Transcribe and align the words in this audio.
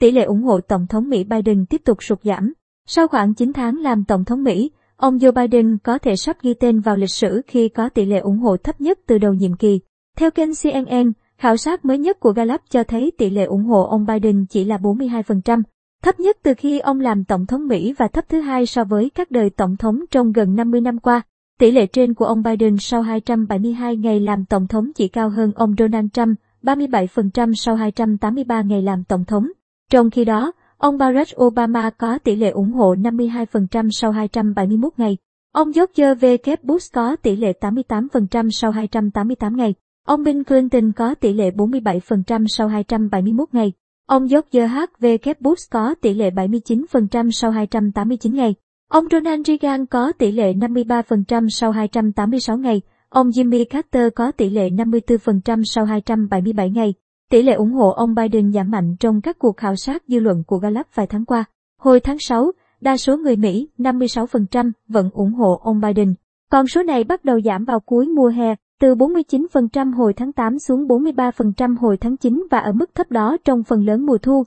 tỷ 0.00 0.10
lệ 0.10 0.22
ủng 0.22 0.42
hộ 0.42 0.60
Tổng 0.60 0.86
thống 0.86 1.08
Mỹ 1.08 1.24
Biden 1.24 1.66
tiếp 1.66 1.80
tục 1.84 2.02
sụt 2.02 2.18
giảm. 2.22 2.52
Sau 2.86 3.08
khoảng 3.08 3.34
9 3.34 3.52
tháng 3.52 3.76
làm 3.76 4.04
Tổng 4.04 4.24
thống 4.24 4.44
Mỹ, 4.44 4.70
ông 4.96 5.18
Joe 5.18 5.32
Biden 5.32 5.78
có 5.78 5.98
thể 5.98 6.16
sắp 6.16 6.36
ghi 6.42 6.54
tên 6.54 6.80
vào 6.80 6.96
lịch 6.96 7.10
sử 7.10 7.42
khi 7.46 7.68
có 7.68 7.88
tỷ 7.88 8.04
lệ 8.04 8.18
ủng 8.18 8.38
hộ 8.38 8.56
thấp 8.56 8.80
nhất 8.80 8.98
từ 9.06 9.18
đầu 9.18 9.34
nhiệm 9.34 9.56
kỳ. 9.56 9.80
Theo 10.16 10.30
kênh 10.30 10.50
CNN, 10.62 11.12
khảo 11.38 11.56
sát 11.56 11.84
mới 11.84 11.98
nhất 11.98 12.20
của 12.20 12.32
Gallup 12.32 12.60
cho 12.70 12.84
thấy 12.84 13.12
tỷ 13.18 13.30
lệ 13.30 13.44
ủng 13.44 13.64
hộ 13.64 13.82
ông 13.82 14.06
Biden 14.06 14.46
chỉ 14.46 14.64
là 14.64 14.76
42%, 14.76 15.62
thấp 16.02 16.20
nhất 16.20 16.36
từ 16.42 16.54
khi 16.54 16.78
ông 16.78 17.00
làm 17.00 17.24
Tổng 17.24 17.46
thống 17.46 17.68
Mỹ 17.68 17.94
và 17.98 18.08
thấp 18.08 18.24
thứ 18.28 18.40
hai 18.40 18.66
so 18.66 18.84
với 18.84 19.10
các 19.10 19.30
đời 19.30 19.50
Tổng 19.50 19.76
thống 19.76 20.00
trong 20.10 20.32
gần 20.32 20.54
50 20.54 20.80
năm 20.80 20.98
qua. 20.98 21.22
Tỷ 21.58 21.70
lệ 21.70 21.86
trên 21.86 22.14
của 22.14 22.24
ông 22.24 22.42
Biden 22.42 22.76
sau 22.78 23.02
272 23.02 23.96
ngày 23.96 24.20
làm 24.20 24.44
Tổng 24.44 24.66
thống 24.66 24.92
chỉ 24.94 25.08
cao 25.08 25.28
hơn 25.28 25.52
ông 25.54 25.74
Donald 25.78 26.06
Trump, 26.12 26.38
37% 26.62 27.54
sau 27.54 27.74
283 27.74 28.62
ngày 28.62 28.82
làm 28.82 29.04
Tổng 29.04 29.24
thống. 29.24 29.46
Trong 29.90 30.10
khi 30.10 30.24
đó, 30.24 30.52
ông 30.78 30.98
Barack 30.98 31.40
Obama 31.42 31.90
có 31.90 32.18
tỷ 32.18 32.36
lệ 32.36 32.50
ủng 32.50 32.72
hộ 32.72 32.94
52% 32.94 33.88
sau 33.92 34.10
271 34.12 34.92
ngày. 34.96 35.16
Ông 35.52 35.72
George 35.72 36.14
W. 36.14 36.56
Bush 36.62 36.92
có 36.92 37.16
tỷ 37.16 37.36
lệ 37.36 37.52
88% 37.60 38.50
sau 38.50 38.70
288 38.70 39.56
ngày. 39.56 39.74
Ông 40.06 40.22
Bill 40.22 40.42
Clinton 40.42 40.92
có 40.92 41.14
tỷ 41.14 41.32
lệ 41.32 41.50
47% 41.50 42.46
sau 42.46 42.68
271 42.68 43.48
ngày. 43.52 43.72
Ông 44.06 44.26
George 44.26 44.66
H.W. 44.66 45.34
Bush 45.40 45.70
có 45.70 45.94
tỷ 45.94 46.14
lệ 46.14 46.30
79% 46.30 47.30
sau 47.30 47.50
289 47.50 48.34
ngày. 48.34 48.54
Ông 48.88 49.04
Ronald 49.10 49.46
Reagan 49.46 49.86
có 49.86 50.12
tỷ 50.12 50.32
lệ 50.32 50.52
53% 50.52 51.48
sau 51.48 51.70
286 51.70 52.58
ngày. 52.58 52.80
Ông 53.08 53.30
Jimmy 53.30 53.64
Carter 53.70 54.08
có 54.16 54.32
tỷ 54.32 54.50
lệ 54.50 54.70
54% 54.70 55.62
sau 55.64 55.84
277 55.84 56.70
ngày. 56.70 56.94
Tỷ 57.30 57.42
lệ 57.42 57.52
ủng 57.52 57.72
hộ 57.72 57.90
ông 57.90 58.14
Biden 58.14 58.52
giảm 58.52 58.70
mạnh 58.70 58.96
trong 59.00 59.20
các 59.20 59.38
cuộc 59.38 59.56
khảo 59.56 59.76
sát 59.76 60.02
dư 60.08 60.20
luận 60.20 60.42
của 60.46 60.58
Gallup 60.58 60.86
vài 60.94 61.06
tháng 61.06 61.24
qua. 61.24 61.44
Hồi 61.80 62.00
tháng 62.00 62.16
6, 62.18 62.52
đa 62.80 62.96
số 62.96 63.16
người 63.16 63.36
Mỹ, 63.36 63.68
56%, 63.78 64.72
vẫn 64.88 65.10
ủng 65.12 65.32
hộ 65.32 65.60
ông 65.62 65.80
Biden. 65.80 66.14
Con 66.50 66.66
số 66.66 66.82
này 66.82 67.04
bắt 67.04 67.24
đầu 67.24 67.40
giảm 67.40 67.64
vào 67.64 67.80
cuối 67.80 68.08
mùa 68.08 68.28
hè, 68.28 68.54
từ 68.80 68.94
49% 68.94 69.94
hồi 69.94 70.12
tháng 70.14 70.32
8 70.32 70.58
xuống 70.58 70.86
43% 70.86 71.76
hồi 71.76 71.96
tháng 71.96 72.16
9 72.16 72.46
và 72.50 72.58
ở 72.58 72.72
mức 72.72 72.94
thấp 72.94 73.10
đó 73.10 73.36
trong 73.44 73.62
phần 73.62 73.84
lớn 73.86 74.06
mùa 74.06 74.18
thu. 74.18 74.44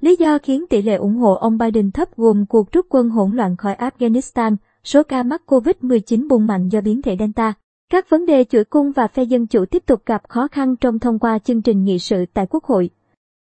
Lý 0.00 0.16
do 0.16 0.38
khiến 0.42 0.64
tỷ 0.70 0.82
lệ 0.82 0.94
ủng 0.94 1.16
hộ 1.16 1.34
ông 1.34 1.58
Biden 1.58 1.90
thấp 1.90 2.08
gồm 2.16 2.46
cuộc 2.46 2.72
rút 2.72 2.86
quân 2.88 3.08
hỗn 3.10 3.36
loạn 3.36 3.56
khỏi 3.56 3.74
Afghanistan, 3.74 4.56
số 4.84 5.02
ca 5.02 5.22
mắc 5.22 5.42
COVID-19 5.46 6.28
bùng 6.28 6.46
mạnh 6.46 6.68
do 6.68 6.80
biến 6.80 7.02
thể 7.02 7.16
Delta. 7.18 7.54
Các 7.90 8.10
vấn 8.10 8.26
đề 8.26 8.44
chuỗi 8.44 8.64
cung 8.64 8.92
và 8.92 9.06
phe 9.06 9.22
dân 9.22 9.46
chủ 9.46 9.64
tiếp 9.64 9.82
tục 9.86 10.02
gặp 10.06 10.22
khó 10.28 10.48
khăn 10.48 10.76
trong 10.76 10.98
thông 10.98 11.18
qua 11.18 11.38
chương 11.38 11.62
trình 11.62 11.84
nghị 11.84 11.98
sự 11.98 12.24
tại 12.34 12.46
Quốc 12.50 12.64
hội. 12.64 12.90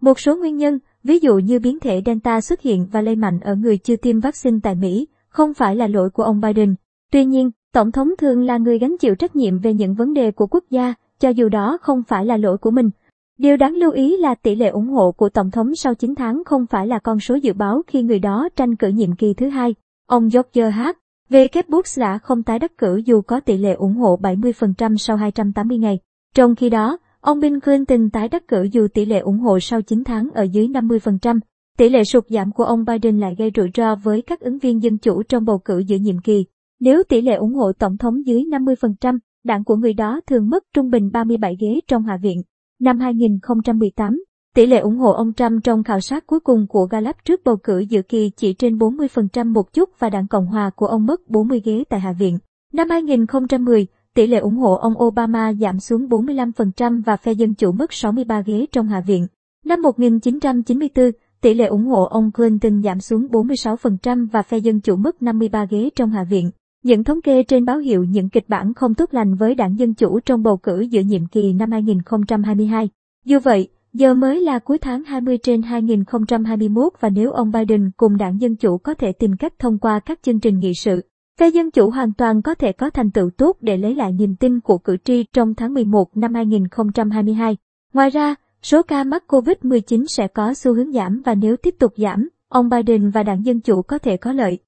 Một 0.00 0.20
số 0.20 0.36
nguyên 0.36 0.56
nhân, 0.56 0.78
ví 1.04 1.18
dụ 1.18 1.38
như 1.38 1.58
biến 1.58 1.80
thể 1.80 2.02
Delta 2.06 2.40
xuất 2.40 2.60
hiện 2.60 2.86
và 2.92 3.00
lây 3.00 3.16
mạnh 3.16 3.40
ở 3.40 3.54
người 3.54 3.78
chưa 3.78 3.96
tiêm 3.96 4.20
vaccine 4.20 4.58
tại 4.62 4.74
Mỹ, 4.74 5.06
không 5.28 5.54
phải 5.54 5.76
là 5.76 5.86
lỗi 5.86 6.10
của 6.10 6.22
ông 6.22 6.40
Biden. 6.40 6.74
Tuy 7.12 7.24
nhiên, 7.24 7.50
Tổng 7.72 7.92
thống 7.92 8.10
thường 8.18 8.42
là 8.42 8.58
người 8.58 8.78
gánh 8.78 8.98
chịu 8.98 9.14
trách 9.14 9.36
nhiệm 9.36 9.58
về 9.58 9.74
những 9.74 9.94
vấn 9.94 10.14
đề 10.14 10.30
của 10.30 10.46
quốc 10.46 10.64
gia, 10.70 10.94
cho 11.20 11.28
dù 11.28 11.48
đó 11.48 11.78
không 11.80 12.02
phải 12.02 12.26
là 12.26 12.36
lỗi 12.36 12.58
của 12.58 12.70
mình. 12.70 12.90
Điều 13.38 13.56
đáng 13.56 13.74
lưu 13.74 13.90
ý 13.90 14.16
là 14.16 14.34
tỷ 14.34 14.54
lệ 14.54 14.68
ủng 14.68 14.88
hộ 14.88 15.12
của 15.12 15.28
Tổng 15.28 15.50
thống 15.50 15.74
sau 15.74 15.94
9 15.94 16.14
tháng 16.14 16.42
không 16.44 16.66
phải 16.66 16.86
là 16.86 16.98
con 16.98 17.20
số 17.20 17.34
dự 17.34 17.52
báo 17.52 17.82
khi 17.86 18.02
người 18.02 18.18
đó 18.18 18.48
tranh 18.56 18.76
cử 18.76 18.88
nhiệm 18.88 19.16
kỳ 19.16 19.34
thứ 19.34 19.48
hai. 19.48 19.74
Ông 20.06 20.28
George 20.32 20.70
H. 20.70 20.80
V. 21.30 21.36
Bush 21.68 22.00
đã 22.00 22.18
không 22.18 22.42
tái 22.42 22.58
đắc 22.58 22.78
cử 22.78 22.96
dù 23.04 23.20
có 23.22 23.40
tỷ 23.40 23.56
lệ 23.56 23.72
ủng 23.72 23.94
hộ 23.94 24.18
70% 24.22 24.96
sau 24.96 25.16
280 25.16 25.78
ngày. 25.78 25.98
Trong 26.34 26.54
khi 26.54 26.70
đó, 26.70 26.98
ông 27.20 27.40
Bill 27.40 27.58
Clinton 27.58 28.10
tái 28.10 28.28
đắc 28.28 28.48
cử 28.48 28.62
dù 28.72 28.88
tỷ 28.94 29.04
lệ 29.04 29.18
ủng 29.18 29.38
hộ 29.38 29.60
sau 29.60 29.82
9 29.82 30.04
tháng 30.04 30.28
ở 30.34 30.42
dưới 30.42 30.68
50%. 30.68 31.40
Tỷ 31.78 31.88
lệ 31.88 32.04
sụt 32.04 32.24
giảm 32.28 32.52
của 32.52 32.64
ông 32.64 32.84
Biden 32.84 33.20
lại 33.20 33.34
gây 33.38 33.50
rủi 33.56 33.70
ro 33.74 33.96
với 33.96 34.22
các 34.22 34.40
ứng 34.40 34.58
viên 34.58 34.82
dân 34.82 34.98
chủ 34.98 35.22
trong 35.22 35.44
bầu 35.44 35.58
cử 35.58 35.78
giữa 35.78 35.96
nhiệm 35.96 36.18
kỳ. 36.18 36.44
Nếu 36.80 37.02
tỷ 37.08 37.20
lệ 37.20 37.34
ủng 37.34 37.54
hộ 37.54 37.72
tổng 37.72 37.96
thống 37.98 38.26
dưới 38.26 38.44
50%, 38.44 39.18
đảng 39.44 39.64
của 39.64 39.76
người 39.76 39.94
đó 39.94 40.20
thường 40.26 40.50
mất 40.50 40.64
trung 40.74 40.90
bình 40.90 41.10
37 41.12 41.56
ghế 41.60 41.80
trong 41.88 42.02
Hạ 42.02 42.16
viện. 42.22 42.42
Năm 42.80 43.00
2018, 43.00 44.24
tỷ 44.54 44.66
lệ 44.66 44.78
ủng 44.78 44.96
hộ 44.96 45.12
ông 45.12 45.32
Trump 45.32 45.64
trong 45.64 45.82
khảo 45.82 46.00
sát 46.00 46.26
cuối 46.26 46.40
cùng 46.40 46.66
của 46.66 46.86
Gallup 46.86 47.16
trước 47.24 47.40
bầu 47.44 47.56
cử 47.56 47.78
dự 47.78 48.02
kỳ 48.02 48.30
chỉ 48.36 48.52
trên 48.52 48.78
40% 48.78 49.52
một 49.52 49.72
chút 49.72 49.90
và 49.98 50.10
đảng 50.10 50.26
Cộng 50.26 50.46
hòa 50.46 50.70
của 50.76 50.86
ông 50.86 51.06
mất 51.06 51.28
40 51.28 51.62
ghế 51.64 51.84
tại 51.88 52.00
Hạ 52.00 52.12
viện. 52.12 52.38
Năm 52.72 52.90
2010, 52.90 53.86
tỷ 54.14 54.26
lệ 54.26 54.38
ủng 54.38 54.56
hộ 54.56 54.74
ông 54.74 55.02
Obama 55.02 55.52
giảm 55.52 55.80
xuống 55.80 56.06
45% 56.08 57.02
và 57.02 57.16
phe 57.16 57.32
Dân 57.32 57.54
Chủ 57.54 57.72
mất 57.72 57.92
63 57.92 58.40
ghế 58.40 58.66
trong 58.72 58.88
Hạ 58.88 59.00
viện. 59.00 59.26
Năm 59.64 59.82
1994, 59.82 61.10
tỷ 61.40 61.54
lệ 61.54 61.66
ủng 61.66 61.84
hộ 61.84 62.04
ông 62.04 62.32
Clinton 62.32 62.82
giảm 62.82 63.00
xuống 63.00 63.26
46% 63.26 64.28
và 64.32 64.42
phe 64.42 64.58
Dân 64.58 64.80
Chủ 64.80 64.96
mất 64.96 65.22
53 65.22 65.66
ghế 65.70 65.90
trong 65.96 66.10
Hạ 66.10 66.24
viện. 66.24 66.50
Những 66.84 67.04
thống 67.04 67.22
kê 67.22 67.42
trên 67.42 67.64
báo 67.64 67.78
hiệu 67.78 68.04
những 68.04 68.28
kịch 68.28 68.48
bản 68.48 68.74
không 68.74 68.94
tốt 68.94 69.14
lành 69.14 69.34
với 69.34 69.54
đảng 69.54 69.78
Dân 69.78 69.94
Chủ 69.94 70.20
trong 70.20 70.42
bầu 70.42 70.56
cử 70.56 70.80
giữa 70.80 71.00
nhiệm 71.00 71.26
kỳ 71.26 71.52
năm 71.52 71.70
2022. 71.70 72.88
Dù 73.24 73.38
vậy, 73.38 73.68
giờ 73.94 74.14
mới 74.14 74.40
là 74.40 74.58
cuối 74.58 74.78
tháng 74.78 75.04
20 75.04 75.38
trên 75.38 75.62
2021 75.62 76.92
và 77.00 77.08
nếu 77.08 77.30
ông 77.30 77.50
Biden 77.50 77.90
cùng 77.96 78.16
đảng 78.16 78.40
Dân 78.40 78.56
Chủ 78.56 78.78
có 78.78 78.94
thể 78.94 79.12
tìm 79.12 79.36
cách 79.36 79.58
thông 79.58 79.78
qua 79.78 80.00
các 80.00 80.22
chương 80.22 80.40
trình 80.40 80.58
nghị 80.58 80.74
sự, 80.74 81.00
phe 81.40 81.48
Dân 81.48 81.70
Chủ 81.70 81.90
hoàn 81.90 82.12
toàn 82.12 82.42
có 82.42 82.54
thể 82.54 82.72
có 82.72 82.90
thành 82.90 83.10
tựu 83.10 83.30
tốt 83.30 83.56
để 83.60 83.76
lấy 83.76 83.94
lại 83.94 84.12
niềm 84.12 84.36
tin 84.36 84.60
của 84.60 84.78
cử 84.78 84.96
tri 85.04 85.24
trong 85.32 85.54
tháng 85.54 85.74
11 85.74 86.16
năm 86.16 86.34
2022. 86.34 87.56
Ngoài 87.92 88.10
ra, 88.10 88.34
số 88.62 88.82
ca 88.82 89.04
mắc 89.04 89.24
COVID-19 89.28 90.04
sẽ 90.08 90.28
có 90.28 90.54
xu 90.54 90.74
hướng 90.74 90.92
giảm 90.92 91.22
và 91.24 91.34
nếu 91.34 91.56
tiếp 91.56 91.74
tục 91.78 91.92
giảm, 91.96 92.28
ông 92.48 92.68
Biden 92.68 93.10
và 93.10 93.22
đảng 93.22 93.44
Dân 93.44 93.60
Chủ 93.60 93.82
có 93.82 93.98
thể 93.98 94.16
có 94.16 94.32
lợi. 94.32 94.58